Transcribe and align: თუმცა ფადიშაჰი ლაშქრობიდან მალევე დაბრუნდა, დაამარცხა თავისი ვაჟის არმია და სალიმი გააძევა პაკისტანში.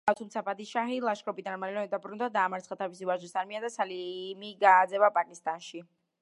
თუმცა 0.19 0.41
ფადიშაჰი 0.45 0.95
ლაშქრობიდან 1.07 1.59
მალევე 1.63 1.83
დაბრუნდა, 1.91 2.29
დაამარცხა 2.37 2.79
თავისი 2.81 3.09
ვაჟის 3.11 3.37
არმია 3.43 3.63
და 3.67 3.71
სალიმი 3.77 4.51
გააძევა 4.65 5.13
პაკისტანში. 5.21 5.85